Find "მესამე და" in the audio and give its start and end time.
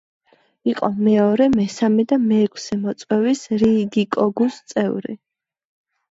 1.57-2.17